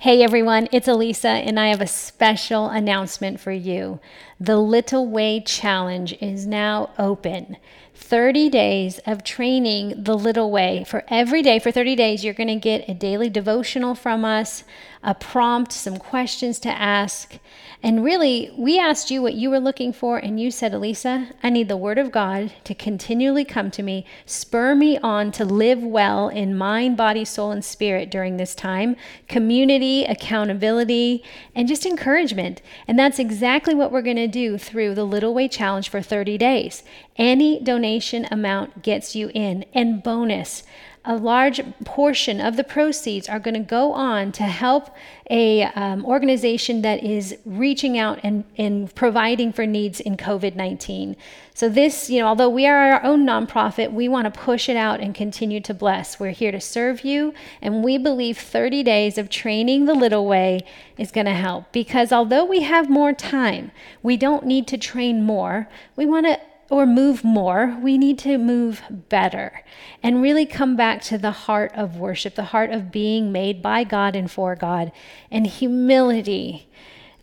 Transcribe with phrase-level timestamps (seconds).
[0.00, 3.98] Hey everyone, it's Alisa, and I have a special announcement for you.
[4.38, 7.56] The Little Way Challenge is now open.
[7.98, 10.84] 30 days of training the little way.
[10.86, 14.62] For every day, for 30 days, you're going to get a daily devotional from us,
[15.02, 17.38] a prompt, some questions to ask.
[17.82, 21.50] And really, we asked you what you were looking for, and you said, Alisa, I
[21.50, 25.82] need the Word of God to continually come to me, spur me on to live
[25.82, 28.96] well in mind, body, soul, and spirit during this time,
[29.28, 31.22] community, accountability,
[31.54, 32.62] and just encouragement.
[32.88, 36.36] And that's exactly what we're going to do through the Little Way Challenge for 30
[36.38, 36.82] days.
[37.16, 37.87] Any donation
[38.30, 39.64] amount gets you in.
[39.74, 40.62] And bonus,
[41.04, 44.94] a large portion of the proceeds are going to go on to help
[45.30, 51.16] a um, organization that is reaching out and, and providing for needs in COVID-19.
[51.54, 54.76] So this, you know, although we are our own nonprofit, we want to push it
[54.76, 56.20] out and continue to bless.
[56.20, 57.32] We're here to serve you,
[57.62, 60.60] and we believe 30 days of training the little way
[60.98, 63.70] is going to help because although we have more time,
[64.02, 65.68] we don't need to train more.
[65.96, 66.38] We want to
[66.70, 69.62] or move more, we need to move better
[70.02, 73.84] and really come back to the heart of worship, the heart of being made by
[73.84, 74.92] God and for God,
[75.30, 76.68] and humility.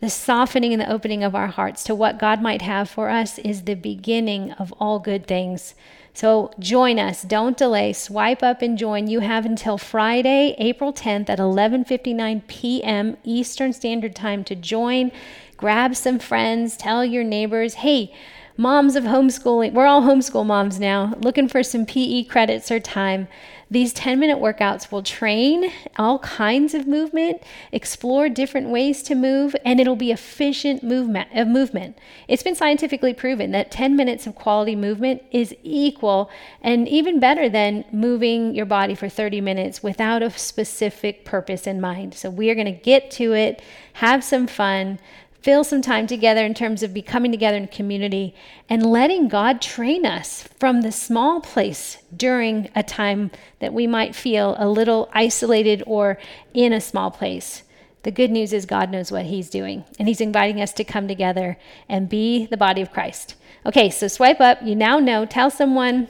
[0.00, 3.38] The softening and the opening of our hearts to what God might have for us
[3.38, 5.74] is the beginning of all good things.
[6.12, 7.22] So join us.
[7.22, 7.92] Don't delay.
[7.92, 9.06] Swipe up and join.
[9.06, 13.16] You have until Friday, April 10th at 11:59 p.m.
[13.22, 15.12] Eastern Standard Time to join.
[15.56, 18.12] Grab some friends, tell your neighbors, "Hey,
[18.56, 23.28] moms of homeschooling, we're all homeschool moms now, looking for some PE credits or time.
[23.68, 29.56] These 10 minute workouts will train all kinds of movement, explore different ways to move,
[29.64, 31.98] and it'll be efficient movement of movement.
[32.28, 36.30] It's been scientifically proven that 10 minutes of quality movement is equal
[36.62, 41.80] and even better than moving your body for 30 minutes without a specific purpose in
[41.80, 42.14] mind.
[42.14, 43.60] So we are going to get to it,
[43.94, 45.00] have some fun,
[45.46, 48.34] fill some time together in terms of becoming together in community
[48.68, 53.30] and letting God train us from the small place during a time
[53.60, 56.18] that we might feel a little isolated or
[56.52, 57.62] in a small place.
[58.02, 61.06] The good news is God knows what He's doing, and He's inviting us to come
[61.06, 61.56] together
[61.88, 63.36] and be the body of Christ.
[63.64, 64.60] Okay, so swipe up.
[64.64, 65.24] You now know.
[65.24, 66.08] Tell someone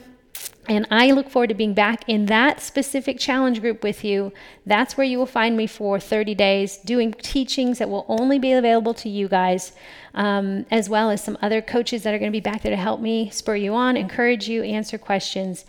[0.69, 4.33] and I look forward to being back in that specific challenge group with you.
[4.65, 8.51] That's where you will find me for 30 days doing teachings that will only be
[8.51, 9.71] available to you guys,
[10.13, 12.81] um, as well as some other coaches that are going to be back there to
[12.81, 15.65] help me spur you on, encourage you, answer questions.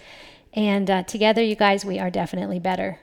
[0.53, 2.99] And uh, together, you guys, we are definitely better.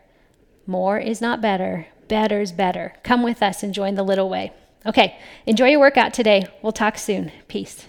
[0.67, 2.95] More is not better, better's better.
[3.03, 4.51] Come with us and join the little way.
[4.85, 6.45] Okay, enjoy your workout today.
[6.61, 7.31] We'll talk soon.
[7.47, 7.87] Peace.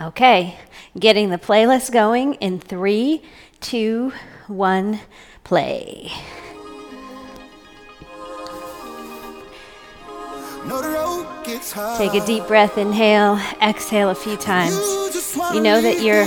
[0.00, 0.56] Okay,
[0.98, 3.22] getting the playlist going in three,
[3.60, 4.14] two,
[4.46, 5.00] one,
[5.44, 6.10] play.
[11.98, 14.74] Take a deep breath, inhale, exhale a few times.
[15.52, 16.24] You know that you're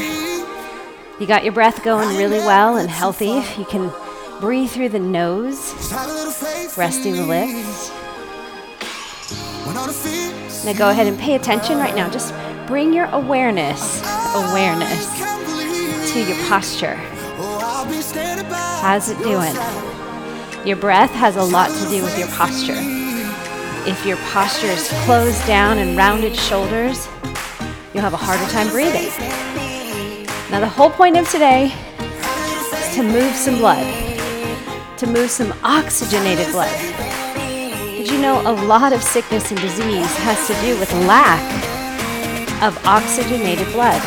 [1.19, 3.41] you got your breath going really well and healthy.
[3.57, 3.91] You can
[4.39, 5.73] breathe through the nose,
[6.77, 7.89] resting the lips.
[10.63, 12.09] Now go ahead and pay attention right now.
[12.09, 12.33] Just
[12.67, 14.01] bring your awareness,
[14.35, 15.05] awareness
[16.11, 16.95] to your posture.
[18.81, 19.53] How's it doing?
[20.65, 22.77] Your breath has a lot to do with your posture.
[23.85, 27.09] If your posture is closed down and rounded shoulders,
[27.93, 29.09] you'll have a harder time breathing.
[30.49, 33.83] Now, the whole point of today is to move some blood,
[34.99, 36.73] to move some oxygenated blood.
[37.75, 41.72] Did you know a lot of sickness and disease has to do with lack
[42.63, 44.01] of oxygenated blood.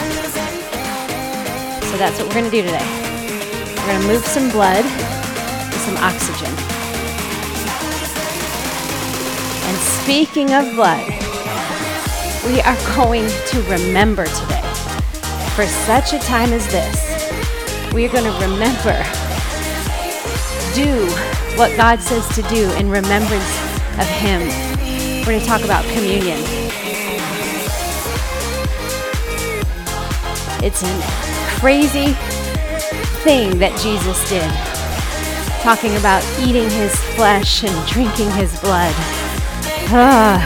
[1.85, 2.89] So that's what we're going to do today.
[3.77, 6.49] We're going to move some blood with some oxygen.
[9.69, 11.05] And speaking of blood,
[12.47, 14.63] we are going to remember today.
[15.55, 18.97] For such a time as this, we are going to remember,
[20.75, 21.05] do
[21.59, 23.59] what God says to do in remembrance
[23.99, 24.41] of Him.
[25.21, 26.66] We're going to talk about communion.
[30.67, 31.01] It's a
[31.61, 32.15] crazy
[33.23, 34.51] thing that Jesus did,
[35.63, 38.93] talking about eating his flesh and drinking his blood.
[39.95, 40.43] Ah,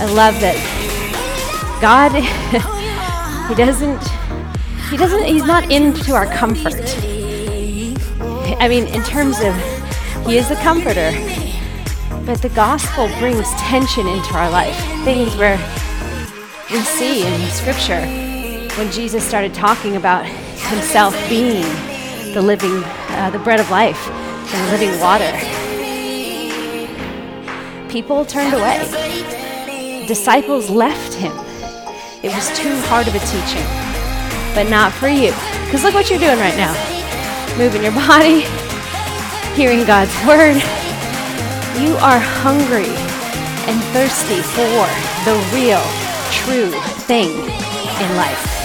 [0.00, 0.54] I love that
[1.80, 2.12] God,
[3.48, 4.06] he doesn't,
[4.90, 6.84] he doesn't, he's not into our comfort.
[8.60, 9.56] I mean, in terms of,
[10.26, 11.12] he is the comforter,
[12.26, 14.76] but the gospel brings tension into our life.
[15.04, 15.56] Things where
[16.70, 18.29] we see in scripture
[18.76, 21.64] when Jesus started talking about himself being
[22.34, 25.30] the living, uh, the bread of life, and the living water.
[27.90, 28.78] People turned away.
[30.06, 31.32] Disciples left him.
[32.22, 33.66] It was too hard of a teaching.
[34.54, 35.32] But not for you.
[35.64, 36.74] Because look what you're doing right now
[37.58, 38.42] moving your body,
[39.54, 40.56] hearing God's word.
[41.82, 42.90] You are hungry
[43.68, 44.86] and thirsty for
[45.24, 45.82] the real,
[46.30, 46.70] true
[47.06, 48.59] thing in life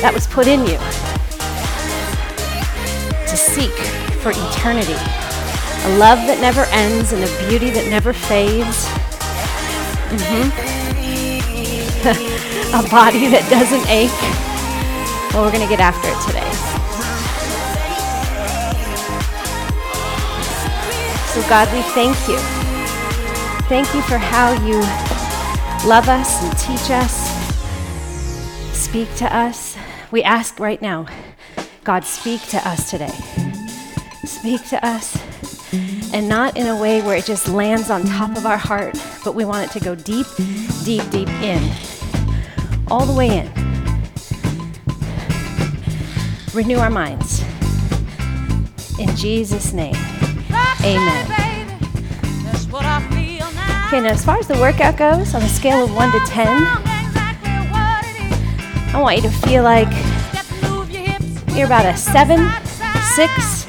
[0.00, 0.78] that was put in you
[3.26, 3.74] to seek
[4.22, 4.94] for eternity.
[4.94, 8.86] A love that never ends and a beauty that never fades.
[10.10, 10.48] Mm-hmm.
[12.74, 14.10] a body that doesn't ache.
[15.34, 16.48] Well, we're going to get after it today.
[21.34, 22.38] So, God, we thank you.
[23.68, 24.80] Thank you for how you
[25.86, 27.28] love us and teach us,
[28.72, 29.67] speak to us.
[30.10, 31.06] We ask right now,
[31.84, 33.12] God, speak to us today.
[34.24, 35.18] Speak to us,
[36.14, 39.34] and not in a way where it just lands on top of our heart, but
[39.34, 40.26] we want it to go deep,
[40.84, 41.62] deep, deep in,
[42.90, 43.52] all the way in.
[46.54, 47.42] Renew our minds.
[48.98, 49.96] In Jesus' name,
[50.84, 51.26] amen.
[53.88, 56.87] Okay, now as far as the workout goes, on a scale of 1 to 10,
[58.98, 59.86] I want you to feel like
[61.56, 62.50] you're about a seven,
[63.14, 63.64] six,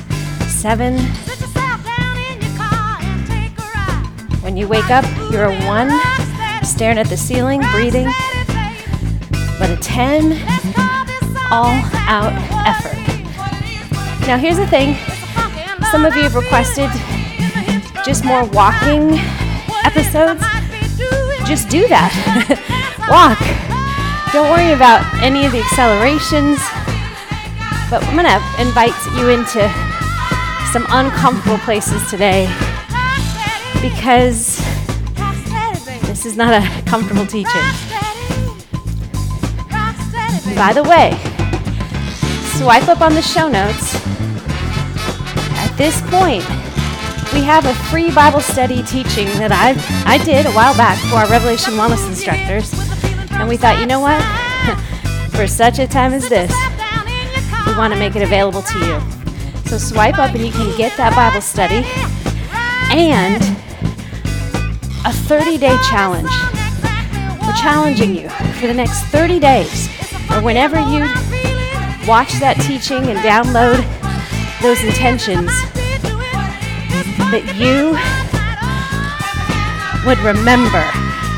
[0.52, 0.98] seven.
[4.42, 8.12] When you wake up, you're a 1, staring at the ceiling, breathing.
[9.60, 10.32] But a 10,
[11.52, 11.78] all
[12.10, 12.34] out
[12.66, 12.98] effort.
[14.26, 14.96] Now, here's the thing
[15.92, 16.90] some of you have requested
[18.04, 19.20] just more walking
[19.86, 20.42] episodes.
[21.48, 22.10] Just do that.
[23.10, 23.69] Walk.
[24.32, 26.60] Don't worry about any of the accelerations.
[27.90, 29.68] But I'm going to invite you into
[30.72, 32.46] some uncomfortable places today
[33.82, 34.58] because
[36.06, 37.62] this is not a comfortable teaching.
[40.56, 41.18] By the way,
[42.58, 43.96] swipe up on the show notes.
[45.56, 46.44] At this point,
[47.34, 49.74] we have a free Bible study teaching that I
[50.06, 52.72] I did a while back for our Revelation Wellness instructors,
[53.40, 54.22] and we thought, you know what?
[55.32, 56.52] for such a time as this,
[57.66, 59.00] we want to make it available to you.
[59.66, 61.86] So swipe up and you can get that Bible study
[62.92, 63.42] and
[65.06, 66.30] a 30-day challenge.
[67.42, 69.88] We're challenging you for the next 30 days,
[70.32, 71.08] or whenever you
[72.08, 73.80] watch that teaching and download
[74.62, 75.52] those intentions
[77.32, 77.96] that you
[80.06, 80.84] would remember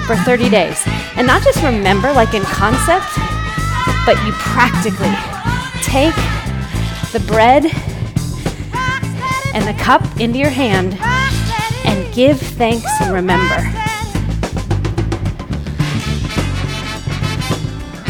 [0.07, 0.83] for 30 days.
[1.17, 3.05] And not just remember, like in concept,
[4.05, 5.13] but you practically
[5.83, 6.15] take
[7.11, 7.65] the bread
[9.53, 10.97] and the cup into your hand
[11.85, 13.57] and give thanks and remember.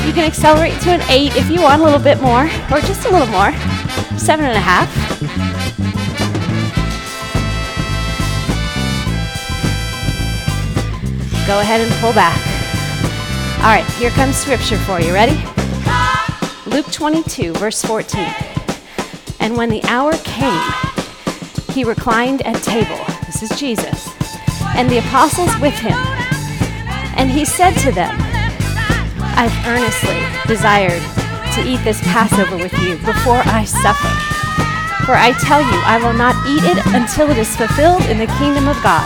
[0.05, 3.05] You can accelerate to an eight if you want a little bit more, or just
[3.05, 3.51] a little more.
[4.17, 4.89] Seven and a half.
[11.47, 12.50] Go ahead and pull back.
[13.61, 15.13] All right, here comes scripture for you.
[15.13, 15.37] Ready?
[16.65, 18.25] Luke 22, verse 14.
[19.39, 20.59] And when the hour came,
[21.71, 22.97] he reclined at table.
[23.27, 24.09] This is Jesus.
[24.75, 25.93] And the apostles with him.
[27.15, 28.17] And he said to them,
[29.37, 31.03] I've earnestly desired
[31.53, 34.09] to eat this Passover with you before I suffer.
[35.05, 38.25] For I tell you, I will not eat it until it is fulfilled in the
[38.41, 39.05] kingdom of God.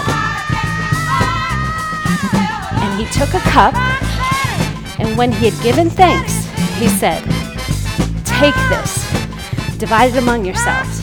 [2.80, 3.76] And he took a cup,
[5.00, 6.34] and when he had given thanks,
[6.78, 7.24] he said,
[8.26, 11.02] Take this, divide it among yourselves.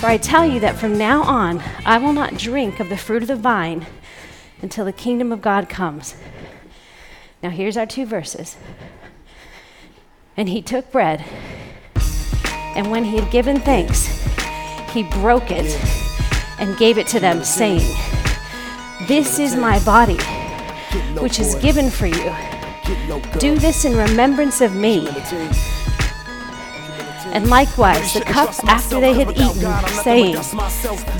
[0.00, 3.22] For I tell you that from now on I will not drink of the fruit
[3.22, 3.86] of the vine
[4.60, 6.16] until the kingdom of God comes.
[7.42, 8.56] Now, here's our two verses.
[10.36, 11.24] And he took bread,
[12.74, 14.06] and when he had given thanks,
[14.92, 15.78] he broke it
[16.58, 17.80] and gave it to them, saying,
[19.08, 20.18] This is my body,
[21.20, 22.32] which is given for you.
[23.38, 25.08] Do this in remembrance of me.
[27.32, 29.62] And likewise, the cup after they had eaten,
[30.04, 30.34] saying,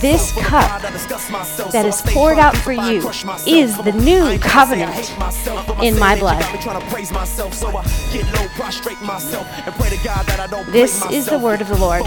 [0.01, 0.83] This cup
[1.73, 3.01] that is poured out for you
[3.47, 5.11] is the new covenant
[5.83, 6.43] in my blood.
[10.73, 12.03] This is the word of the Lord.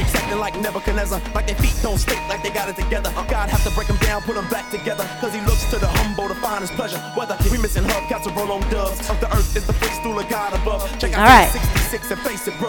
[11.15, 11.50] All right.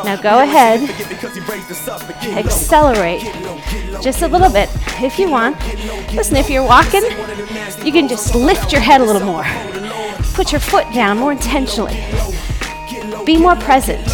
[0.04, 0.80] Now go ahead
[2.36, 3.22] accelerate
[4.02, 4.68] just a little bit
[5.02, 5.56] if you want.
[6.12, 7.02] Listen, if you're walking,
[7.84, 9.44] you can just lift your head a little more.
[10.34, 11.96] Put your foot down more intentionally.
[13.24, 14.04] Be more present.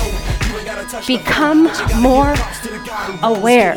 [1.07, 1.64] Become
[2.00, 2.35] more
[3.23, 3.76] aware.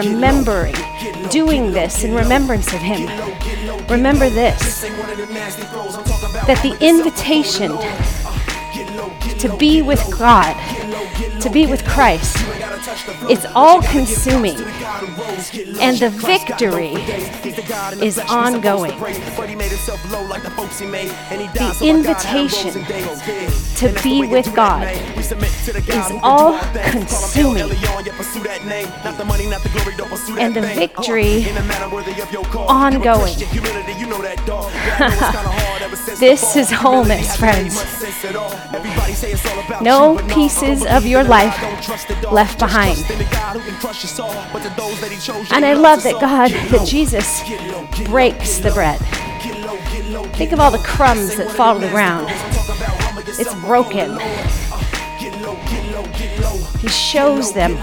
[0.01, 0.75] remembering,
[1.29, 3.07] doing this in remembrance of Him,
[3.87, 4.81] remember this
[6.47, 7.71] that the invitation
[9.37, 10.53] to be with God,
[11.41, 12.37] to be with Christ,
[13.29, 14.57] it's all consuming.
[15.79, 16.93] And the victory
[18.05, 18.97] is ongoing.
[21.53, 22.73] The invitation
[23.75, 24.83] to be with God
[25.87, 27.71] is all consuming.
[30.39, 31.45] And the victory
[32.67, 33.35] ongoing.
[36.19, 37.75] this is wholeness, friends.
[39.81, 41.55] No pieces of your life
[42.31, 42.80] left behind.
[45.51, 47.41] And I love that God, that Jesus
[48.05, 48.99] breaks the bread.
[50.35, 52.27] Think of all the crumbs that fall to the ground.
[53.39, 54.19] It's broken.
[56.79, 57.77] He shows them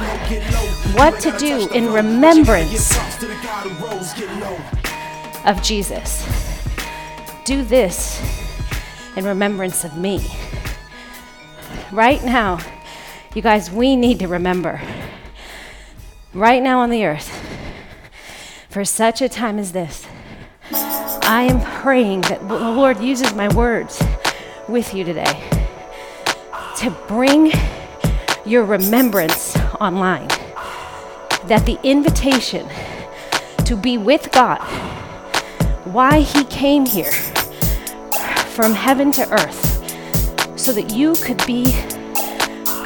[0.95, 2.97] what to do in remembrance
[5.45, 6.25] of Jesus.
[7.45, 8.21] Do this
[9.17, 10.27] in remembrance of me.
[11.93, 12.59] Right now,
[13.35, 14.81] you guys, we need to remember.
[16.33, 17.31] Right now on the earth,
[18.71, 20.07] for such a time as this,
[20.71, 24.03] I am praying that the Lord uses my words
[24.69, 25.43] with you today
[26.79, 27.53] to bring
[28.47, 30.29] your remembrance online.
[31.49, 32.69] That the invitation
[33.65, 34.61] to be with God,
[35.85, 37.13] why He came here
[38.53, 41.75] from heaven to earth, so that you could be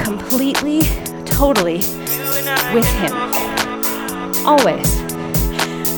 [0.02, 0.82] completely,
[1.24, 1.78] totally
[2.74, 3.12] with Him.
[4.46, 5.00] Always.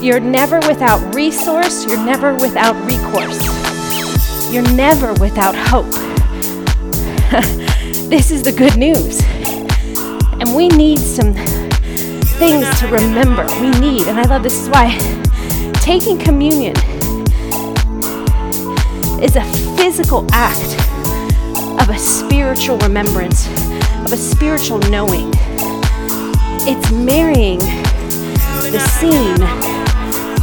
[0.02, 3.42] You're never without resource, you're never without recourse,
[4.52, 5.90] you're never without hope.
[8.10, 9.22] this is the good news.
[10.40, 11.32] And we need some
[12.38, 13.46] things to remember.
[13.60, 14.98] We need, and I love this is why
[15.74, 16.76] taking communion
[19.22, 19.44] is a
[19.76, 20.74] physical act
[21.80, 23.46] of a spiritual remembrance,
[24.14, 25.28] a spiritual knowing.
[26.68, 29.40] It's marrying the seen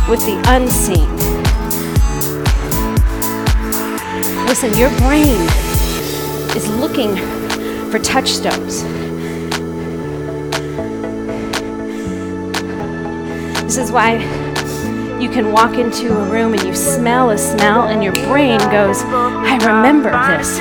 [0.10, 1.08] with the unseen.
[4.46, 5.40] Listen, your brain
[6.54, 7.16] is looking
[7.90, 8.84] for touchstones.
[13.64, 14.16] This is why
[15.18, 19.02] you can walk into a room and you smell a smell, and your brain goes,
[19.06, 20.58] I remember this.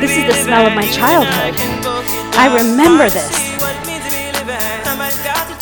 [0.00, 1.89] This is the smell of my childhood.
[2.32, 3.50] I remember this.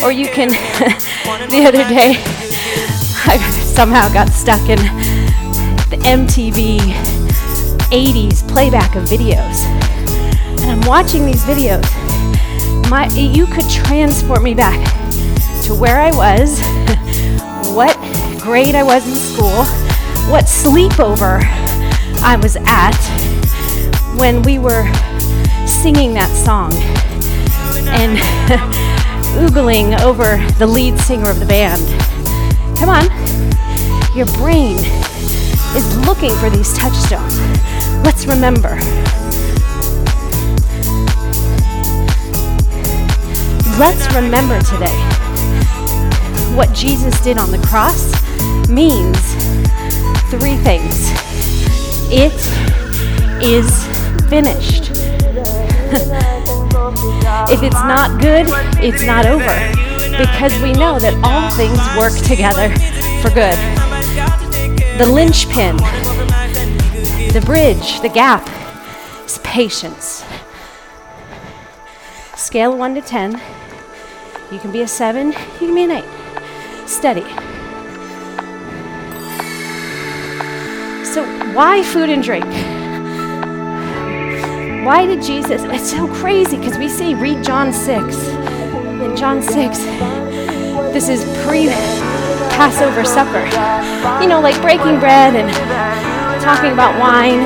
[0.03, 0.49] Or you can,
[1.51, 2.23] the other day,
[3.27, 4.79] I somehow got stuck in
[5.91, 6.79] the MTV
[7.91, 9.65] 80s playback of videos.
[10.63, 11.85] And I'm watching these videos.
[12.89, 14.79] My, you could transport me back
[15.65, 16.61] to where I was,
[17.75, 17.97] what
[18.41, 19.65] grade I was in school,
[20.31, 21.41] what sleepover
[22.23, 22.97] I was at
[24.17, 24.85] when we were
[25.83, 26.73] singing that song
[27.95, 28.19] and
[29.39, 31.81] oogling over the lead singer of the band.
[32.77, 33.05] Come on.
[34.17, 34.77] Your brain
[35.77, 37.39] is looking for these touchstones.
[38.03, 38.75] Let's remember.
[43.79, 44.99] Let's remember today
[46.57, 48.11] what Jesus did on the cross
[48.69, 49.17] means
[50.29, 51.13] three things.
[52.11, 52.35] It
[53.41, 53.87] is
[54.29, 54.98] finished.
[57.51, 58.47] if it's not good,
[58.83, 59.55] it's not over.
[60.19, 62.69] Because we know that all things work together
[63.23, 63.57] for good.
[64.99, 65.77] The linchpin,
[67.33, 68.47] the bridge, the gap
[69.25, 70.25] is patience.
[72.37, 73.41] Scale 1 to 10.
[74.53, 76.05] You can be a 7, you can be an 8
[76.87, 77.23] steady.
[81.05, 82.78] So, why food and drink?
[84.89, 85.65] Why did Jesus?
[85.65, 88.17] It's so crazy because we see, read John 6.
[89.05, 89.79] In John 6,
[90.97, 91.69] this is pre
[92.57, 93.45] Passover supper.
[94.23, 95.53] You know, like breaking bread and
[96.41, 97.45] talking about wine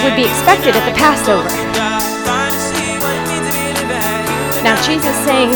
[0.00, 1.52] would be expected at the Passover.
[4.64, 5.52] Now, Jesus saying,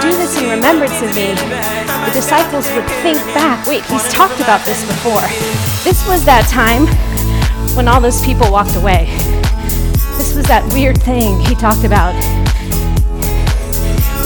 [0.00, 1.34] Do this in remembrance of me.
[1.34, 5.26] The disciples would think back wait, he's talked about this before.
[5.82, 6.86] This was that time
[7.74, 9.06] when all those people walked away.
[10.18, 12.14] This was that weird thing he talked about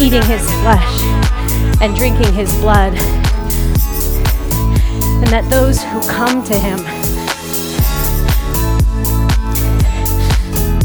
[0.00, 1.00] eating his flesh
[1.81, 2.93] and drinking his blood.
[5.23, 6.79] And that those who come to him,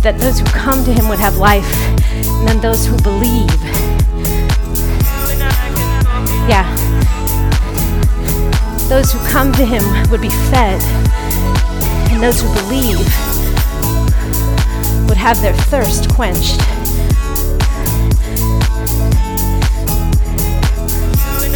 [0.01, 1.70] that those who come to him would have life,
[2.25, 3.51] and then those who believe.
[6.48, 6.65] Yeah.
[8.88, 10.82] Those who come to him would be fed,
[12.21, 12.99] those who believe
[15.09, 16.61] would have their thirst quenched.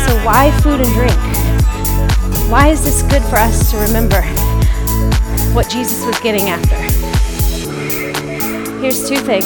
[0.05, 1.35] So, why food and drink?
[2.49, 4.23] Why is this good for us to remember
[5.53, 6.75] what Jesus was getting after?
[8.81, 9.45] Here's two things.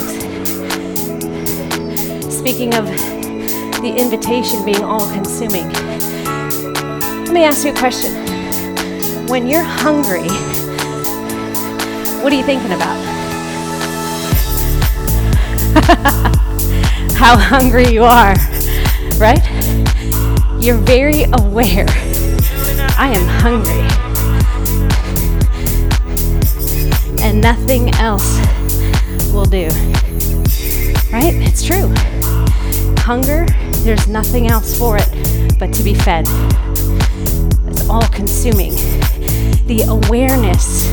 [2.34, 2.86] Speaking of
[3.82, 5.70] the invitation being all consuming,
[7.26, 8.14] let me ask you a question.
[9.28, 10.30] When you're hungry,
[12.22, 12.98] what are you thinking about?
[17.16, 18.36] How hungry you are,
[19.18, 19.42] right?
[20.60, 21.86] You're very aware.
[22.98, 23.88] I am hungry.
[27.24, 28.40] And nothing else
[29.32, 29.70] will do.
[31.12, 31.34] Right?
[31.36, 31.94] It's true.
[33.00, 33.46] Hunger,
[33.84, 36.26] there's nothing else for it but to be fed.
[37.68, 38.74] It's all consuming.
[39.68, 40.89] The awareness.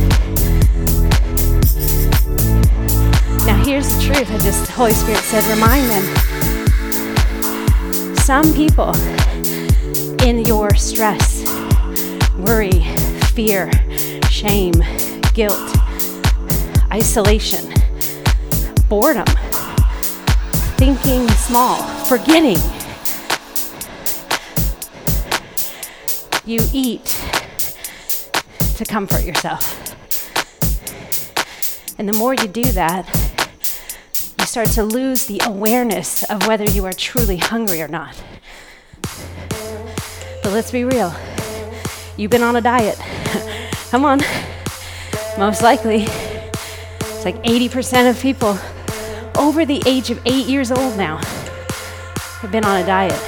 [3.67, 4.31] Here's the truth.
[4.31, 6.05] I just, the Holy Spirit said, remind them.
[8.15, 8.95] Some people
[10.25, 11.45] in your stress,
[12.37, 12.85] worry,
[13.35, 13.69] fear,
[14.31, 14.73] shame,
[15.35, 15.59] guilt,
[16.93, 17.75] isolation,
[18.89, 19.27] boredom,
[20.77, 22.59] thinking small, forgetting.
[26.45, 27.05] You eat
[28.77, 29.83] to comfort yourself.
[31.99, 33.26] And the more you do that,
[34.57, 38.19] start to lose the awareness of whether you are truly hungry or not.
[39.03, 41.15] But let's be real.
[42.17, 42.97] You've been on a diet.
[43.91, 44.23] Come on.
[45.37, 48.59] Most likely, it's like 80% of people
[49.37, 51.19] over the age of eight years old now
[52.41, 53.21] have been on a diet.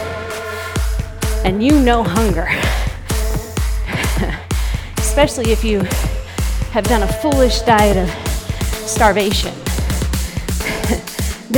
[1.44, 2.48] And you know hunger.
[4.96, 5.80] Especially if you
[6.70, 8.08] have done a foolish diet of
[8.88, 9.52] starvation.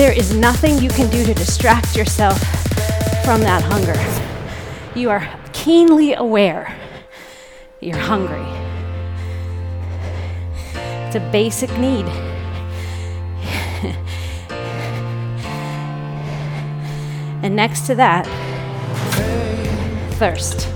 [0.01, 2.41] There is nothing you can do to distract yourself
[3.23, 3.93] from that hunger.
[4.99, 6.75] You are keenly aware
[7.81, 8.47] you're hungry.
[11.05, 12.07] It's a basic need.
[17.43, 18.25] and next to that,
[20.15, 20.67] thirst.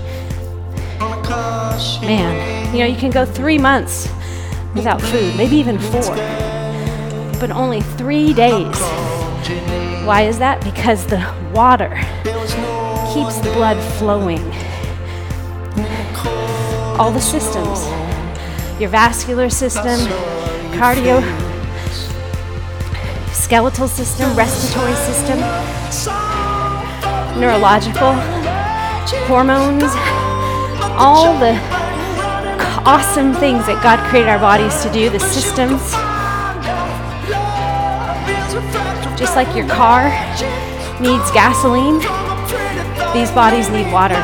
[2.03, 4.07] Man, you know, you can go three months
[4.75, 6.15] without food, maybe even four,
[7.39, 9.04] but only three days.
[10.05, 10.63] Why is that?
[10.63, 11.19] Because the
[11.53, 11.89] water
[13.13, 14.43] keeps the blood flowing.
[16.97, 17.83] All the systems
[18.79, 19.97] your vascular system,
[20.77, 21.21] cardio,
[23.31, 25.39] skeletal system, respiratory system,
[27.39, 28.13] neurological,
[29.27, 29.83] hormones,
[30.99, 31.57] all the
[32.85, 35.81] awesome things that God created our bodies to do, the systems.
[39.17, 40.09] Just like your car
[40.99, 41.99] needs gasoline,
[43.13, 44.21] these bodies need water.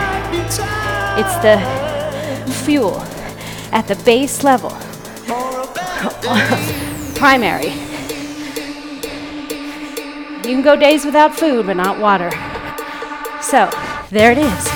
[1.17, 1.58] It's the
[2.65, 2.99] fuel
[3.71, 4.71] at the base level,
[7.15, 7.71] primary.
[10.41, 12.32] You can go days without food, but not water.
[13.41, 13.69] So,
[14.10, 14.67] there it is.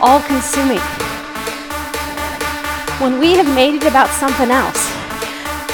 [0.00, 0.82] All consuming.
[3.00, 4.90] When we have made it about something else,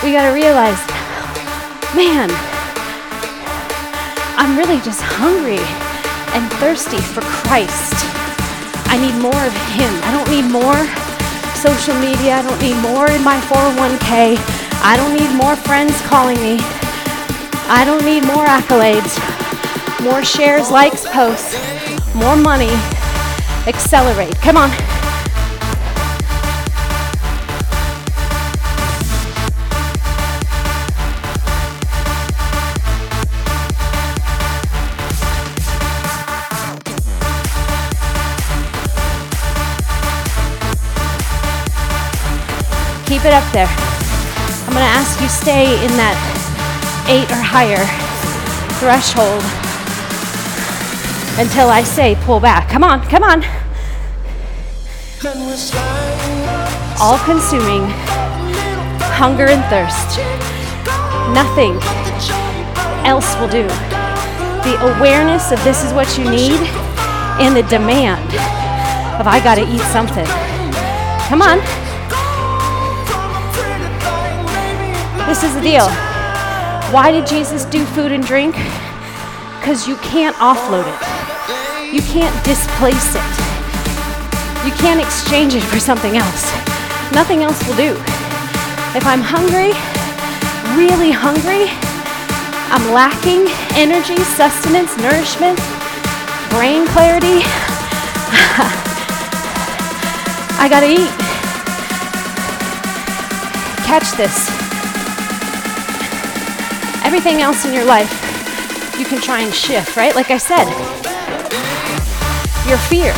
[0.04, 0.78] we got to realize
[1.94, 2.30] man,
[4.40, 5.60] I'm really just hungry
[6.32, 7.92] and thirsty for Christ.
[8.88, 9.92] I need more of Him.
[10.00, 10.80] I don't need more
[11.52, 12.40] social media.
[12.40, 14.40] I don't need more in my 401k.
[14.80, 16.56] I don't need more friends calling me.
[17.68, 19.12] I don't need more accolades,
[20.02, 21.60] more shares, likes, posts,
[22.14, 22.72] more money.
[23.68, 24.34] Accelerate.
[24.40, 24.99] Come on.
[43.20, 43.66] Keep it up there.
[43.68, 46.16] I'm going to ask you stay in that
[47.04, 47.84] eight or higher
[48.80, 49.44] threshold
[51.36, 52.70] until I say pull back.
[52.70, 53.44] Come on, come on.
[56.96, 57.92] All consuming
[59.12, 60.16] hunger and thirst.
[61.36, 61.76] Nothing
[63.04, 63.68] else will do.
[64.64, 66.56] The awareness of this is what you need
[67.36, 68.24] and the demand
[69.20, 70.24] of I got to eat something.
[71.28, 71.79] Come on.
[75.30, 75.86] This is the deal.
[76.90, 78.56] Why did Jesus do food and drink?
[79.60, 83.22] Because you can't offload it, you can't displace it,
[84.66, 86.50] you can't exchange it for something else.
[87.14, 87.92] Nothing else will do.
[88.98, 89.70] If I'm hungry,
[90.74, 91.70] really hungry,
[92.74, 93.46] I'm lacking
[93.78, 95.60] energy, sustenance, nourishment,
[96.50, 97.46] brain clarity.
[100.58, 101.14] I gotta eat.
[103.86, 104.59] Catch this.
[107.10, 108.08] Everything else in your life,
[108.96, 110.14] you can try and shift, right?
[110.14, 110.62] Like I said,
[112.70, 113.10] your fear.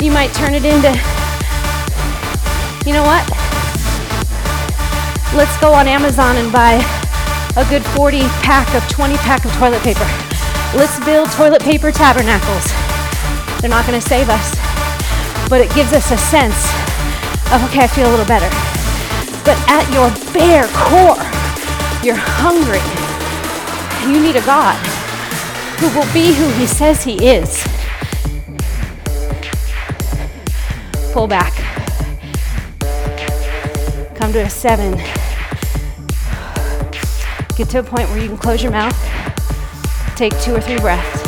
[0.00, 0.88] You might turn it into,
[2.88, 3.20] you know what?
[5.36, 6.80] Let's go on Amazon and buy
[7.54, 10.08] a good 40 pack of 20 pack of toilet paper.
[10.74, 12.64] Let's build toilet paper tabernacles.
[13.60, 14.56] They're not going to save us,
[15.50, 16.56] but it gives us a sense
[17.52, 18.48] of, okay, I feel a little better.
[19.44, 21.33] But at your bare core,
[22.04, 22.82] you're hungry.
[24.12, 24.76] You need a God
[25.78, 27.66] who will be who he says he is.
[31.12, 31.54] Pull back.
[34.14, 34.92] Come to a seven.
[37.56, 38.96] Get to a point where you can close your mouth,
[40.16, 41.22] take two or three breaths.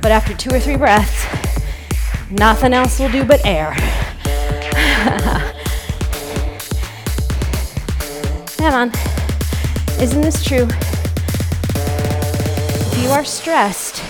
[0.00, 1.26] But after two or three breaths,
[2.30, 3.76] nothing else will do but air.
[8.58, 8.92] Come on.
[10.00, 10.68] Isn't this true?
[11.70, 14.04] If you are stressed,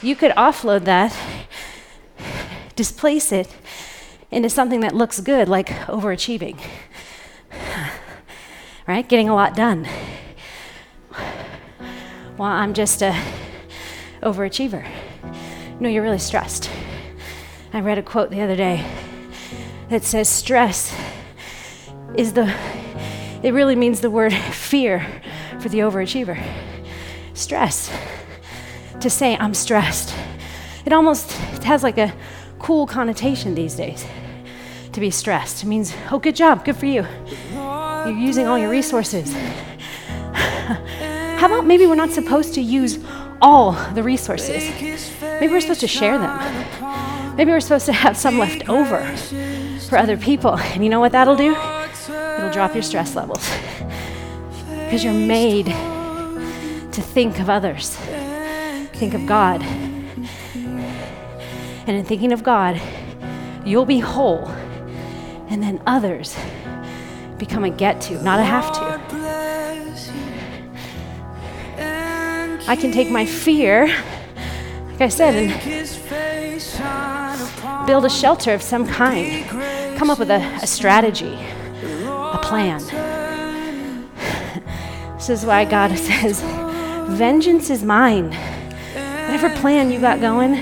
[0.00, 1.16] you could offload that,
[2.76, 3.54] displace it
[4.30, 6.58] into something that looks good, like overachieving
[8.86, 9.08] right?
[9.08, 9.88] Getting a lot done.
[12.36, 13.18] Well, I'm just a
[14.22, 14.86] overachiever.
[15.80, 16.70] No, you're really stressed.
[17.72, 18.84] I read a quote the other day
[19.88, 20.94] that says stress
[22.16, 22.54] is the
[23.42, 25.06] it really means the word fear
[25.60, 26.42] for the overachiever.
[27.34, 27.90] Stress.
[29.00, 30.14] To say I'm stressed.
[30.84, 32.12] It almost it has like a
[32.58, 34.04] cool connotation these days.
[34.92, 35.64] To be stressed.
[35.64, 37.06] It means, oh good job, good for you.
[37.52, 39.32] You're using all your resources.
[40.32, 42.98] How about maybe we're not supposed to use
[43.40, 44.62] all the resources?
[45.20, 47.36] Maybe we're supposed to share them.
[47.36, 49.04] Maybe we're supposed to have some left over
[49.88, 50.58] for other people.
[50.58, 51.54] And you know what that'll do?
[52.42, 53.48] It'll drop your stress levels.
[54.66, 57.96] Because you're made to think of others,
[58.92, 59.62] think of God.
[61.86, 62.78] And in thinking of God,
[63.64, 64.48] you'll be whole.
[65.48, 66.36] And then others
[67.38, 68.80] become a get to, not a have to.
[72.68, 73.86] I can take my fear,
[74.90, 75.52] like I said, and
[77.86, 79.48] build a shelter of some kind,
[79.96, 81.38] come up with a, a strategy,
[82.52, 82.84] plan.
[85.16, 86.42] this is why God says,
[87.08, 88.30] Vengeance is mine.
[89.24, 90.56] Whatever plan you got going,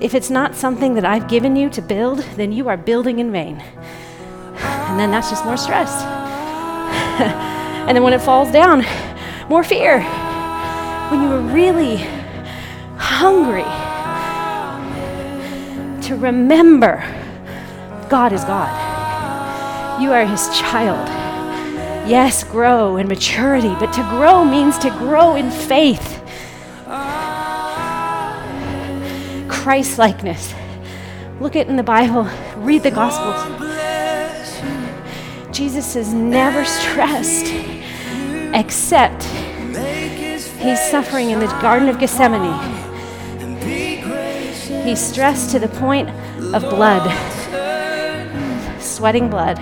[0.00, 3.32] if it's not something that I've given you to build, then you are building in
[3.32, 3.58] vain.
[3.58, 5.90] And then that's just more stress.
[7.20, 8.84] and then when it falls down,
[9.48, 10.02] more fear.
[11.10, 11.96] When you are really
[12.96, 13.64] hungry
[16.02, 17.17] to remember
[18.08, 21.06] God is God, you are His child.
[22.08, 26.22] Yes, grow in maturity, but to grow means to grow in faith.
[29.48, 30.54] Christ likeness.
[31.38, 33.36] Look it in the Bible, read the Gospels.
[35.54, 37.52] Jesus is never stressed
[38.54, 39.24] except
[40.58, 42.76] he's suffering in the Garden of Gethsemane.
[44.84, 46.08] He's stressed to the point
[46.54, 47.10] of blood,
[48.98, 49.60] sweating blood.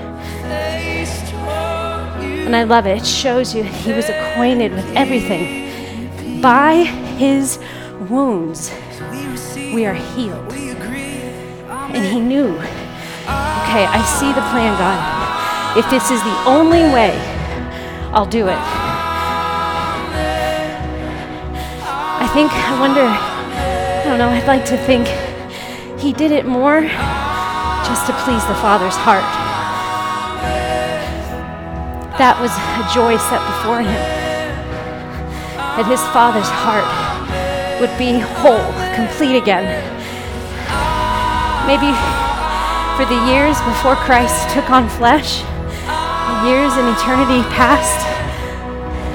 [2.47, 2.97] And I love it.
[3.03, 6.41] It shows you he was acquainted with everything.
[6.41, 6.85] By
[7.19, 7.59] his
[8.09, 8.73] wounds,
[9.75, 10.51] we are healed.
[10.55, 15.77] And he knew, okay, I see the plan, God.
[15.77, 17.13] If this is the only way,
[18.15, 18.63] I'll do it.
[22.25, 25.07] I think, I wonder, I don't know, I'd like to think
[26.01, 26.89] He did it more
[27.87, 29.23] just to please the Father's heart.
[32.19, 34.03] That was a joy set before him.
[35.79, 36.89] That his Father's heart
[37.79, 39.71] would be whole, complete again.
[41.71, 41.95] Maybe
[42.99, 45.47] for the years before Christ took on flesh,
[46.43, 48.03] years in eternity past,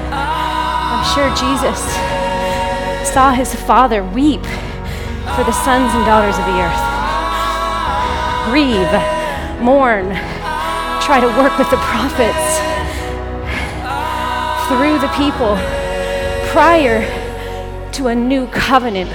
[0.08, 1.82] I'm sure Jesus
[3.12, 4.44] saw his Father weep
[5.36, 6.91] for the sons and daughters of the earth.
[8.52, 8.92] Grieve,
[9.62, 10.08] mourn,
[11.00, 12.58] try to work with the prophets
[14.68, 15.56] through the people
[16.52, 17.00] prior
[17.92, 19.10] to a new covenant,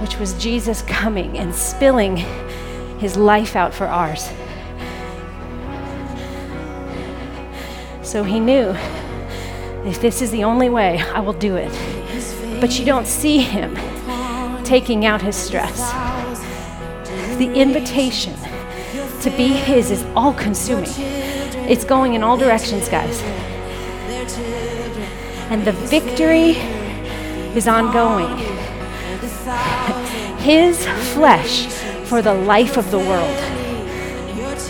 [0.00, 2.16] which was Jesus coming and spilling
[2.98, 4.30] his life out for ours.
[8.02, 8.74] So he knew
[9.84, 11.70] if this is the only way, I will do it.
[12.62, 13.76] But you don't see him
[14.64, 16.01] taking out his stress.
[17.42, 18.36] The invitation
[19.22, 20.92] to be His is all consuming,
[21.68, 23.20] it's going in all directions, guys.
[25.50, 26.50] And the victory
[27.56, 28.38] is ongoing.
[30.38, 31.66] His flesh
[32.04, 33.38] for the life of the world.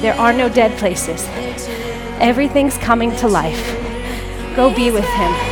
[0.00, 1.26] There are no dead places.
[2.20, 3.76] Everything's coming to life.
[4.56, 5.51] Go be with Him.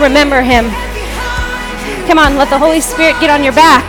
[0.00, 0.70] Remember him.
[2.08, 3.84] Come on, let the Holy Spirit get on your back.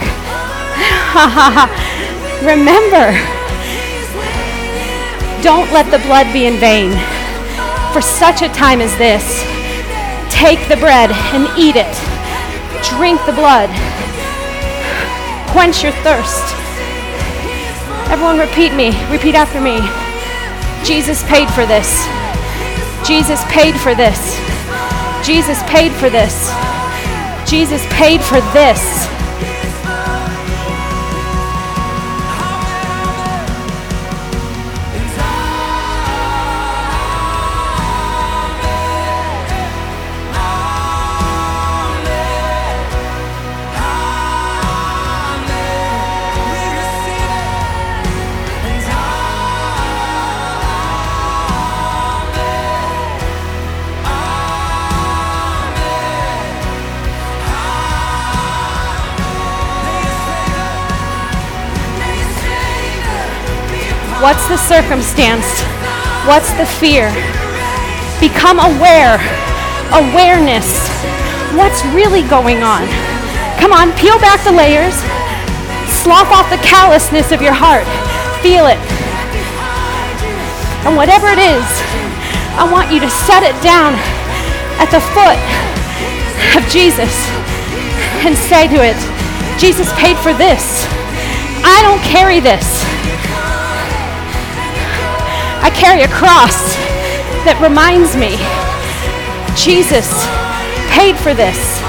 [2.44, 3.16] remember.
[5.42, 6.92] Don't let the blood be in vain.
[7.94, 9.44] For such a time as this,
[10.30, 11.92] take the bread and eat it.
[12.96, 13.70] Drink the blood.
[15.50, 16.46] Quench your thirst.
[18.12, 18.92] Everyone repeat me.
[19.12, 19.80] Repeat after me.
[20.86, 22.06] Jesus paid for this.
[23.08, 24.51] Jesus paid for this.
[25.24, 26.52] Jesus paid for this.
[27.50, 29.11] Jesus paid for this.
[64.22, 65.66] What's the circumstance?
[66.30, 67.10] What's the fear?
[68.22, 69.18] Become aware.
[69.98, 70.70] Awareness.
[71.58, 72.86] What's really going on?
[73.58, 74.94] Come on, peel back the layers.
[75.90, 77.82] Slough off the callousness of your heart.
[78.46, 78.78] Feel it.
[80.86, 81.66] And whatever it is,
[82.62, 83.98] I want you to set it down
[84.78, 85.42] at the foot
[86.54, 87.10] of Jesus
[88.22, 88.98] and say to it,
[89.60, 90.86] Jesus paid for this.
[91.66, 92.81] I don't carry this.
[95.62, 96.76] I carry a cross
[97.46, 98.38] that reminds me
[99.56, 100.10] Jesus
[100.94, 101.81] paid for this.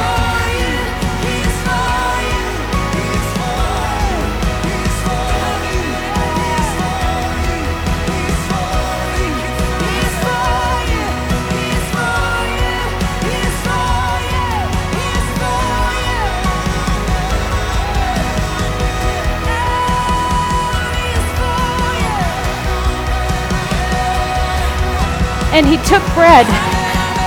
[25.53, 26.49] And he took bread,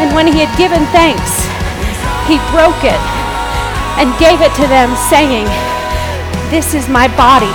[0.01, 1.45] and when he had given thanks,
[2.25, 3.01] he broke it
[4.01, 5.45] and gave it to them, saying,
[6.49, 7.53] This is my body,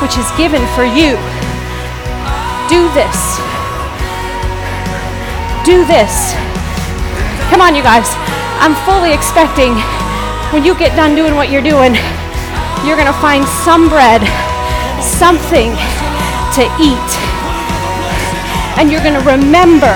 [0.00, 1.20] which is given for you.
[2.72, 3.20] Do this.
[5.62, 6.32] Do this.
[7.52, 8.08] Come on, you guys.
[8.64, 9.76] I'm fully expecting
[10.52, 11.94] when you get done doing what you're doing,
[12.84, 14.20] you're going to find some bread,
[15.00, 15.72] something
[16.56, 17.31] to eat
[18.78, 19.92] and you're going to remember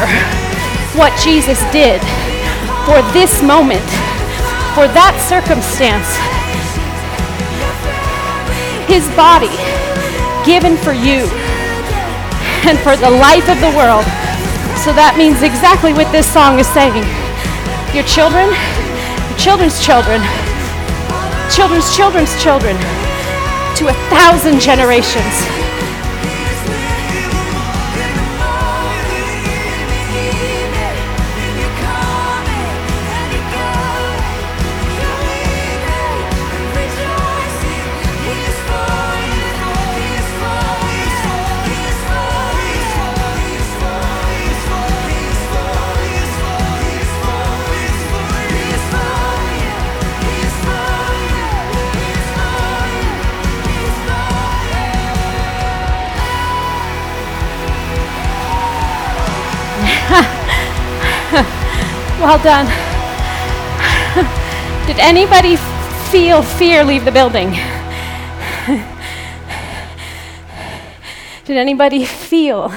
[0.97, 2.01] what Jesus did
[2.85, 3.85] for this moment,
[4.77, 6.07] for that circumstance.
[8.87, 9.51] His body
[10.47, 11.27] given for you
[12.69, 14.07] and for the life of the world.
[14.85, 17.03] So that means exactly what this song is saying.
[17.97, 20.23] Your children, your children's children,
[21.51, 22.77] children's children's children,
[23.81, 25.56] to a thousand generations
[62.37, 62.67] Well done.
[64.87, 65.57] Did anybody
[66.11, 67.53] feel fear leave the building?
[71.47, 72.75] Did anybody feel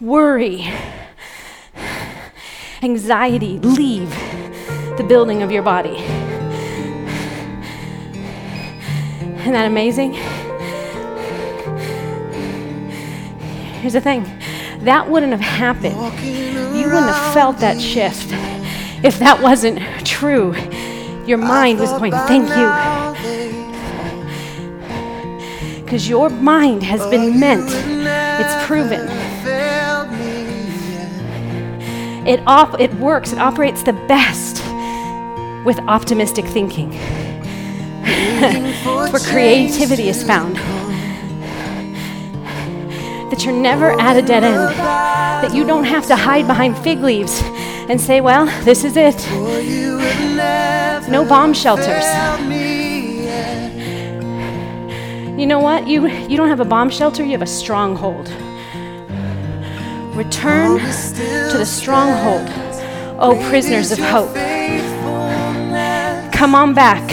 [0.00, 0.72] worry,
[2.80, 4.10] anxiety leave
[4.96, 5.96] the building of your body?
[9.40, 10.12] Isn't that amazing?
[13.80, 14.22] Here's the thing
[14.84, 15.96] that wouldn't have happened.
[16.76, 18.32] You wouldn't have felt that shift
[19.02, 20.54] if that wasn't true.
[21.26, 22.68] Your mind was going, Thank you.
[25.82, 29.08] Because your mind has been meant, it's proven.
[32.26, 34.62] It, op- it works, it operates the best
[35.64, 36.92] with optimistic thinking.
[38.04, 40.56] it's where creativity is found
[43.30, 47.00] that you're never at a dead end, that you don't have to hide behind fig
[47.00, 47.42] leaves
[47.90, 49.16] and say, well, this is it.
[51.10, 52.04] No bomb shelters.
[55.36, 55.88] You know what?
[55.88, 58.28] You, you don't have a bomb shelter, you have a stronghold.
[60.14, 62.48] Return to the stronghold,
[63.18, 64.34] oh prisoners of hope.
[66.32, 67.08] Come on back.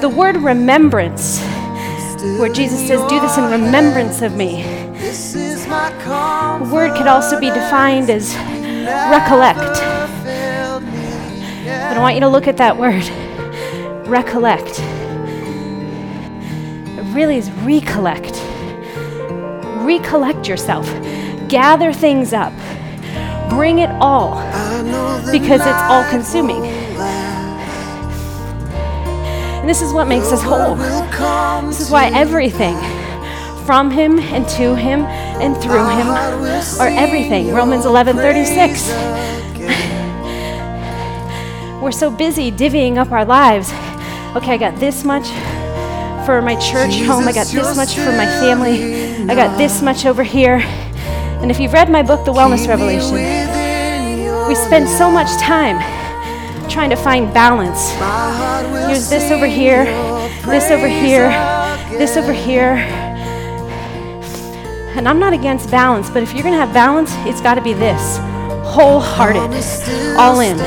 [0.00, 1.40] The word remembrance
[2.38, 4.86] where Jesus says, Do this in remembrance of me.
[5.66, 8.34] The word could also be defined as
[9.10, 9.58] recollect.
[11.66, 13.04] But I want you to look at that word
[14.06, 14.78] recollect.
[16.98, 18.40] It really is recollect.
[19.84, 20.86] Recollect yourself,
[21.48, 22.52] gather things up,
[23.50, 24.36] bring it all
[25.32, 26.64] because it's all consuming.
[29.58, 30.76] And this is what makes us whole.
[31.66, 32.76] This is why everything
[33.66, 35.02] from him and to him
[35.42, 36.08] and through him
[36.78, 37.52] are everything.
[37.52, 38.92] Romans 11:36.
[41.82, 43.72] We're so busy divvying up our lives.
[44.36, 45.28] Okay, I got this much
[46.24, 47.26] for my church home.
[47.28, 49.28] I got this much for my family.
[49.28, 50.62] I got this much over here.
[51.42, 53.14] And if you've read my book, The Wellness Revelation,
[54.48, 55.78] we spend so much time
[56.68, 57.90] trying to find balance.
[58.86, 59.84] Here's this over here,
[60.46, 61.28] this over here,
[61.98, 63.05] this over here.
[64.96, 67.60] And I'm not against balance, but if you're going to have balance, it's got to
[67.60, 68.16] be this
[68.64, 69.42] wholehearted,
[70.18, 70.58] all in.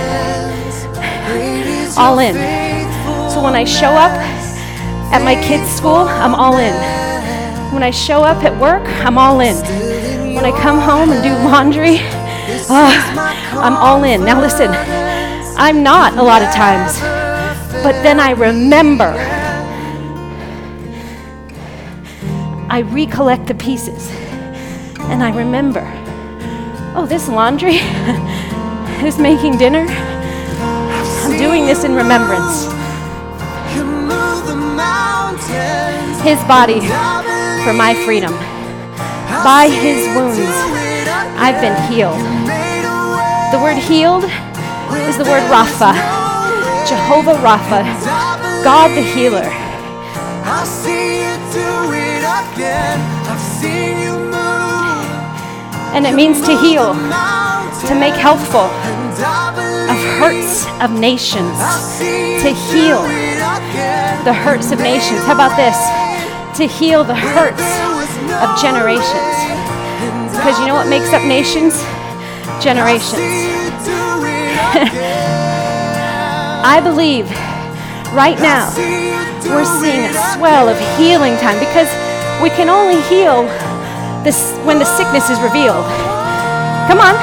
[1.98, 2.36] All in.
[3.32, 4.12] So when I show up
[5.12, 6.74] at my kids' school, I'm all in.
[7.74, 9.56] When I show up at work, I'm all in.
[10.36, 11.98] When I come home and do laundry,
[12.70, 12.92] oh,
[13.60, 14.24] I'm all in.
[14.24, 14.70] Now listen,
[15.58, 17.00] I'm not a lot of times,
[17.82, 19.38] but then I remember.
[22.80, 24.10] I recollect the pieces
[25.12, 25.84] and I remember
[26.96, 27.76] oh, this laundry
[29.06, 29.86] is making dinner.
[29.89, 32.72] I'm doing this in remembrance.
[36.24, 36.80] His body
[37.68, 38.32] for my freedom.
[39.44, 40.39] By his wounds,
[41.36, 42.15] I've been healed.
[43.52, 44.24] The word healed
[45.04, 45.92] is the word Rapha,
[46.88, 47.84] Jehovah Rapha,
[48.63, 49.52] God the healer.
[55.93, 58.70] And it means to heal, to make healthful
[59.91, 61.57] of hurts of nations,
[61.99, 63.01] to heal
[64.24, 65.20] the hurts of nations.
[65.26, 65.76] How about this?
[66.57, 67.64] To heal the hurts
[68.39, 69.36] of generations.
[70.32, 71.74] Because you know what makes up nations?
[72.64, 73.20] Generations.
[76.64, 77.30] I believe
[78.14, 78.70] right now
[79.49, 81.89] we're seeing a swell of healing time because
[82.42, 83.44] we can only heal
[84.24, 85.86] this when the sickness is revealed.
[86.88, 87.16] Come on.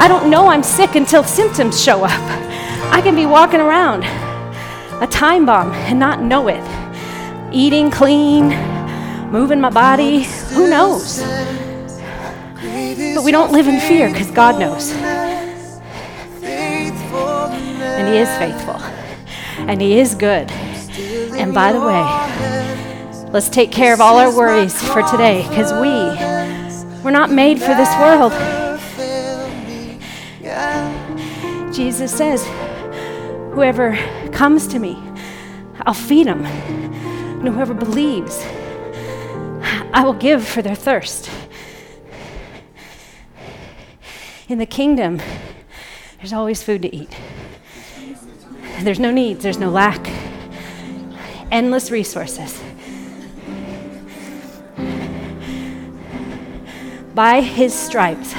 [0.00, 2.20] I don't know I'm sick until symptoms show up.
[2.92, 4.04] I can be walking around
[5.02, 6.62] a time bomb and not know it.
[7.52, 8.48] Eating clean,
[9.30, 11.20] moving my body, who knows?
[13.14, 14.92] But we don't live in fear because God knows.
[16.42, 18.76] And He is faithful.
[19.68, 20.50] And He is good.
[20.50, 22.19] And by the way,
[23.32, 27.74] let's take care of all our worries for today because we, we're not made for
[27.74, 28.32] this world.
[31.72, 32.44] Jesus says,
[33.54, 33.96] Whoever
[34.32, 35.00] comes to me,
[35.82, 36.44] I'll feed him.
[36.44, 38.44] And whoever believes,
[39.92, 41.30] I will give for their thirst.
[44.48, 45.20] In the kingdom,
[46.18, 47.16] there's always food to eat.
[48.80, 50.10] There's no needs, there's no lack,
[51.52, 52.60] endless resources.
[57.20, 58.34] By his stripes,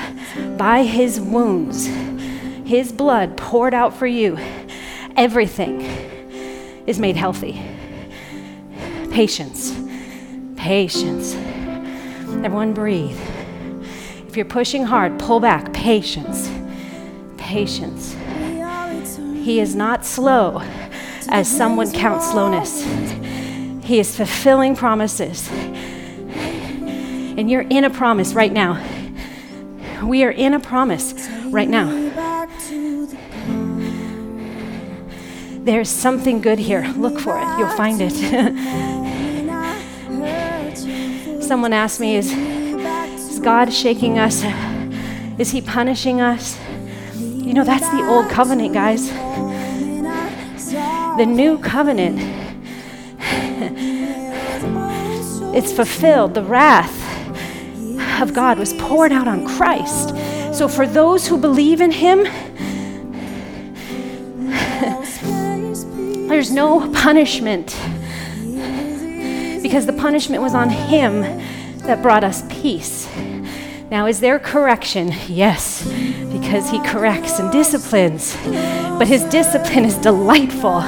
[0.58, 1.86] by his wounds,
[2.68, 4.40] his blood poured out for you,
[5.16, 5.82] everything
[6.88, 7.62] is made healthy.
[9.12, 9.80] Patience,
[10.56, 11.36] patience.
[12.44, 13.20] Everyone breathe.
[14.28, 15.72] If you're pushing hard, pull back.
[15.74, 16.50] Patience,
[17.38, 18.16] patience.
[19.44, 20.60] He is not slow
[21.30, 22.82] as someone counts slowness.
[23.86, 25.48] He is fulfilling promises.
[27.38, 28.84] And you're in a promise right now.
[30.04, 32.10] We are in a promise right now.
[35.64, 36.92] There's something good here.
[36.98, 38.12] Look for it, you'll find it.
[41.44, 44.44] Someone asked me, is, is God shaking us?
[45.38, 46.60] Is He punishing us?
[47.16, 49.12] You know, that's the old covenant, guys.
[51.18, 52.20] The new covenant,
[55.56, 56.34] it's fulfilled.
[56.34, 56.44] The
[58.22, 60.09] of God was poured out on Christ.
[60.55, 62.24] So for those who believe in Him,
[66.28, 67.76] there's no punishment
[69.61, 71.22] because the punishment was on Him
[71.80, 73.07] that brought us peace.
[73.89, 75.13] Now, is there correction?
[75.28, 75.86] Yes,
[76.32, 78.38] because He corrects and disciplines.
[78.45, 80.82] But His discipline is delightful.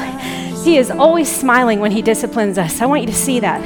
[0.64, 2.82] He is always smiling when He disciplines us.
[2.82, 3.62] I want you to see that.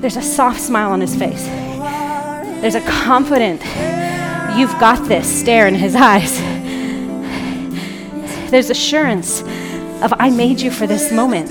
[0.00, 1.46] There's a soft smile on His face.
[2.60, 3.62] There's a confident,
[4.54, 6.38] you've got this stare in his eyes.
[8.50, 9.40] There's assurance
[10.02, 11.48] of, I made you for this moment.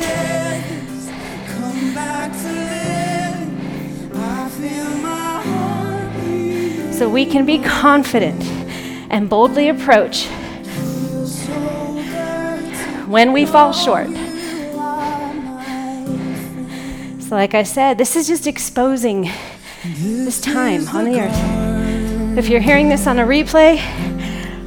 [6.93, 8.43] So we can be confident
[9.09, 10.27] and boldly approach
[13.07, 14.09] when we fall short.
[17.21, 19.31] So, like I said, this is just exposing
[19.83, 22.37] this time on the earth.
[22.37, 23.77] If you're hearing this on a replay,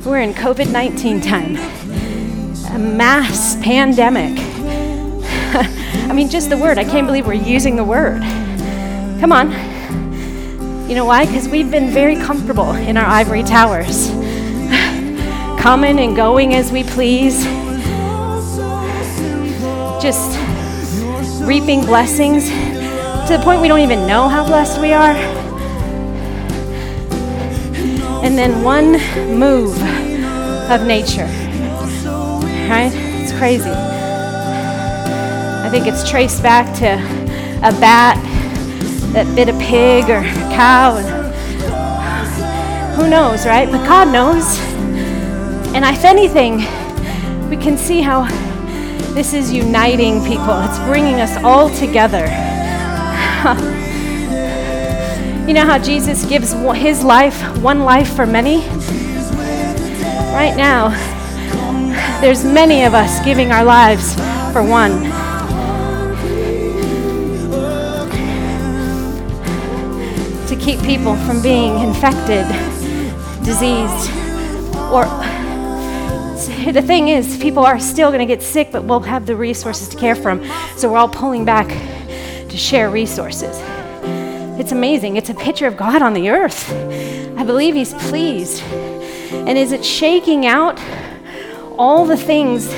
[0.07, 1.57] we're in COVID 19 time,
[2.75, 4.39] a mass pandemic.
[6.09, 6.79] I mean, just the word.
[6.79, 8.23] I can't believe we're using the word.
[9.21, 9.51] Come on.
[10.89, 11.27] You know why?
[11.27, 14.09] Because we've been very comfortable in our ivory towers,
[15.61, 17.45] coming and going as we please,
[20.03, 20.39] just
[21.43, 22.72] reaping blessings
[23.27, 25.15] to the point we don't even know how blessed we are.
[28.25, 28.93] And then one
[29.39, 29.77] move
[30.71, 31.27] of nature,
[32.69, 32.91] right?
[32.93, 33.71] It's crazy.
[33.71, 36.95] I think it's traced back to
[37.59, 38.17] a bat
[39.13, 40.97] that bit a pig or a cow.
[40.97, 43.71] And uh, who knows, right?
[43.71, 44.59] But God knows.
[45.75, 46.57] And if anything,
[47.51, 48.25] we can see how
[49.15, 50.59] this is uniting people.
[50.63, 52.52] It's bringing us all together.
[55.49, 58.59] you know how Jesus gives his life, one life for many?
[60.31, 60.91] Right now,
[62.21, 64.15] there's many of us giving our lives
[64.53, 64.93] for one.
[70.47, 72.47] To keep people from being infected,
[73.45, 74.09] diseased,
[74.93, 75.07] or
[76.71, 79.89] the thing is, people are still going to get sick, but we'll have the resources
[79.89, 80.49] to care for them.
[80.77, 81.69] So we're all pulling back
[82.53, 83.59] to share resources.
[84.61, 85.17] It's amazing.
[85.17, 86.71] It's a picture of God on the earth.
[87.39, 88.63] I believe He's pleased.
[88.63, 90.79] And is it shaking out
[91.79, 92.69] all the things,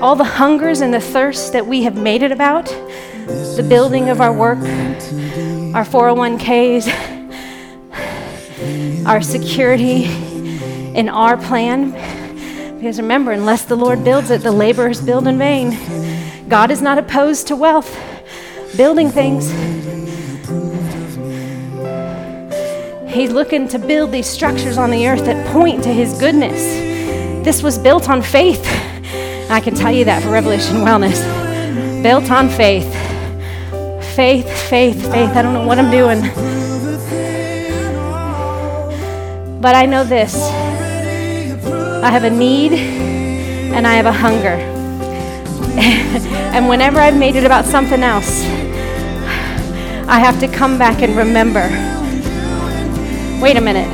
[0.00, 2.66] all the hungers and the thirsts that we have made it about?
[2.66, 6.86] The building of our work, our 401ks,
[9.04, 10.04] our security
[10.96, 11.90] in our plan.
[12.76, 16.48] Because remember, unless the Lord builds it, the laborers build in vain.
[16.48, 18.13] God is not opposed to wealth
[18.76, 19.50] building things.
[23.12, 26.60] He's looking to build these structures on the earth that point to His goodness.
[27.44, 28.66] This was built on faith.
[29.50, 31.22] I can tell you that for Revelation Wellness.
[32.02, 32.92] Built on faith.
[34.16, 35.30] Faith, faith, faith.
[35.30, 36.20] I don't know what I'm doing.
[39.60, 40.34] But I know this
[42.04, 44.58] I have a need and I have a hunger.
[45.78, 48.42] and whenever I've made it about something else,
[50.06, 51.68] I have to come back and remember
[53.40, 53.88] wait a minute.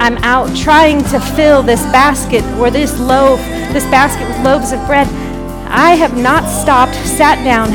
[0.00, 3.40] I'm out trying to fill this basket or this loaf,
[3.72, 5.06] this basket with loaves of bread.
[5.70, 7.70] I have not stopped, sat down,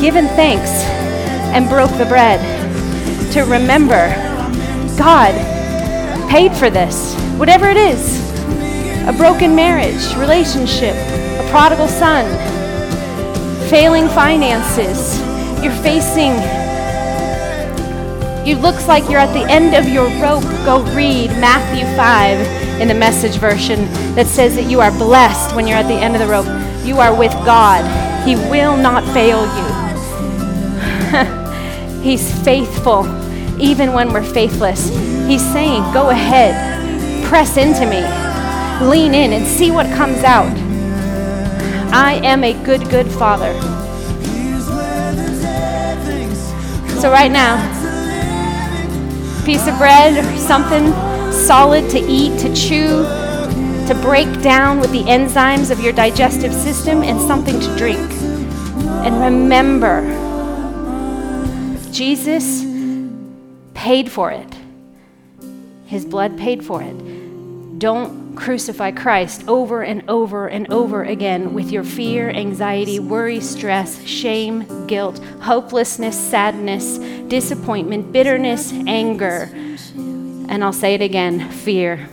[0.00, 0.70] given thanks,
[1.52, 2.40] and broke the bread
[3.32, 4.08] to remember
[4.96, 5.34] God
[6.30, 8.24] paid for this, whatever it is
[9.06, 12.24] a broken marriage, relationship, a prodigal son,
[13.68, 15.20] failing finances,
[15.64, 16.32] you're facing
[18.46, 20.44] You looks like you're at the end of your rope.
[20.66, 25.66] Go read Matthew 5 in the message version that says that you are blessed when
[25.66, 26.44] you're at the end of the rope.
[26.84, 27.82] You are with God.
[28.26, 29.64] He will not fail you.
[32.02, 33.06] He's faithful
[33.58, 34.90] even when we're faithless.
[35.26, 38.02] He's saying, Go ahead, press into me,
[38.86, 40.54] lean in, and see what comes out.
[41.94, 43.73] I am a good, good father.
[47.04, 47.60] So, right now,
[49.44, 50.90] piece of bread or something
[51.30, 53.02] solid to eat, to chew,
[53.88, 58.10] to break down with the enzymes of your digestive system, and something to drink.
[59.04, 60.00] And remember,
[61.92, 62.64] Jesus
[63.74, 64.56] paid for it.
[65.84, 67.78] His blood paid for it.
[67.78, 74.02] Don't crucify Christ over and over and over again with your fear, anxiety, worry, stress,
[74.04, 79.48] shame, guilt, hopelessness, sadness, disappointment, bitterness, anger.
[79.94, 82.08] And I'll say it again fear.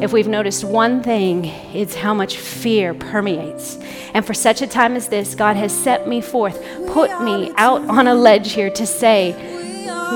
[0.00, 3.76] If we've noticed one thing, it's how much fear permeates.
[4.14, 7.82] And for such a time as this, God has set me forth, put me out
[7.88, 9.32] on a ledge here to say,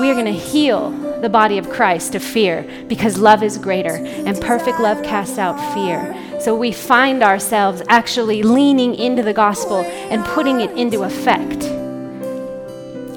[0.01, 0.91] we are going to heal
[1.23, 5.57] the body of Christ of fear because love is greater and perfect love casts out
[5.75, 6.15] fear.
[6.41, 11.65] So we find ourselves actually leaning into the gospel and putting it into effect,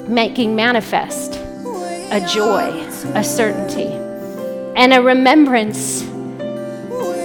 [0.08, 2.70] making manifest a joy,
[3.14, 3.86] a certainty,
[4.76, 6.02] and a remembrance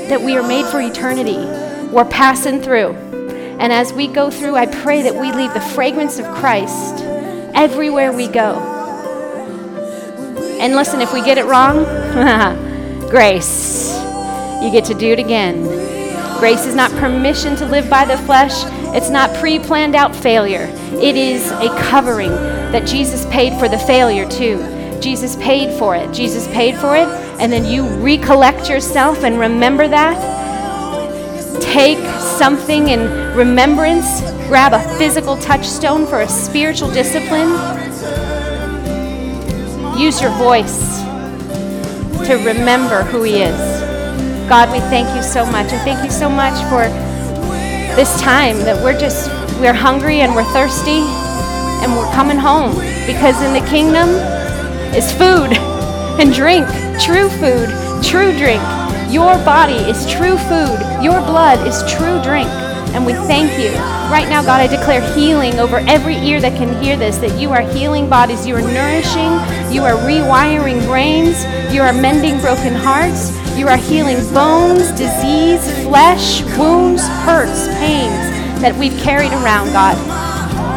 [0.10, 1.38] that we are made for eternity.
[1.92, 2.94] We're passing through.
[3.58, 7.02] And as we go through, I pray that we leave the fragrance of Christ
[7.56, 8.75] everywhere we go
[10.60, 11.84] and listen, if we get it wrong,
[13.10, 13.94] grace.
[14.62, 15.64] You get to do it again.
[16.40, 18.64] Grace is not permission to live by the flesh,
[18.96, 20.70] it's not pre planned out failure.
[20.94, 24.58] It is a covering that Jesus paid for the failure, too.
[25.02, 26.12] Jesus paid for it.
[26.14, 27.08] Jesus paid for it,
[27.40, 30.16] and then you recollect yourself and remember that.
[31.62, 37.75] Take something in remembrance, grab a physical touchstone for a spiritual discipline
[39.98, 41.00] Use your voice
[42.28, 43.58] to remember who He is.
[44.50, 45.72] God, we thank you so much.
[45.72, 46.84] I thank you so much for
[47.96, 49.30] this time that we're just,
[49.62, 51.00] we're hungry and we're thirsty
[51.82, 52.76] and we're coming home
[53.08, 54.10] because in the kingdom
[54.94, 55.56] is food
[56.20, 56.68] and drink,
[57.00, 57.70] true food,
[58.04, 58.62] true drink.
[59.10, 62.50] Your body is true food, your blood is true drink.
[62.96, 63.74] And we thank you.
[64.10, 67.52] Right now, God, I declare healing over every ear that can hear this, that you
[67.52, 69.34] are healing bodies, you are nourishing,
[69.70, 71.44] you are rewiring brains,
[71.74, 78.74] you are mending broken hearts, you are healing bones, disease, flesh, wounds, hurts, pains that
[78.80, 79.98] we've carried around, God.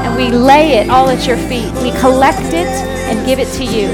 [0.05, 1.73] And we lay it all at your feet.
[1.85, 2.67] We collect it
[3.07, 3.87] and give it to you.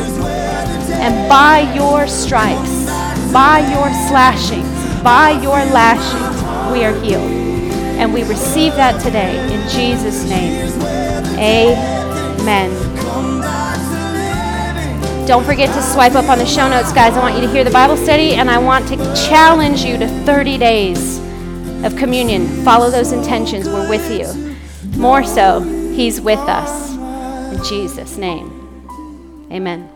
[0.97, 2.87] And by your stripes,
[3.35, 7.44] by your slashings, by your lashings, we are healed.
[7.99, 10.71] And we receive that today in Jesus' name.
[11.39, 12.95] Amen.
[15.27, 17.15] Don't forget to swipe up on the show notes, guys.
[17.15, 20.07] I want you to hear the Bible study, and I want to challenge you to
[20.07, 21.19] 30 days
[21.83, 22.47] of communion.
[22.63, 23.67] Follow those intentions.
[23.67, 24.57] We're with you.
[24.99, 25.61] More so,
[25.95, 26.93] He's with us.
[27.55, 29.49] In Jesus' name.
[29.51, 29.94] Amen.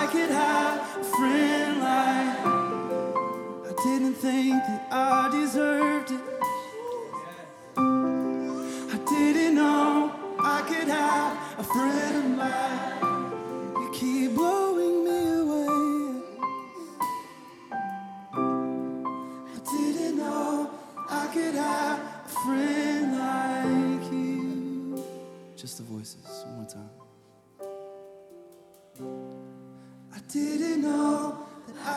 [0.00, 2.38] I could have a friend like
[3.66, 6.17] I didn't think that I deserved it.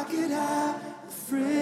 [0.03, 0.75] could have
[1.07, 1.60] a friend.